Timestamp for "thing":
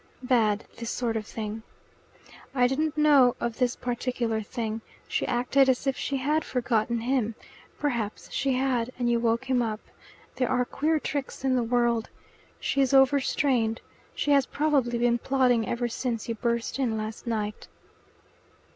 1.27-1.61, 4.41-4.81